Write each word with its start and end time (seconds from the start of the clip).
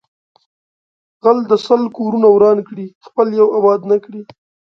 غل 1.23 1.39
د 1.51 1.53
سل 1.65 1.81
کورونه 1.97 2.27
وران 2.31 2.59
کړي 2.67 2.85
خپل 3.05 3.27
یو 3.39 3.47
آباد 3.59 3.79
نکړي 3.91 4.21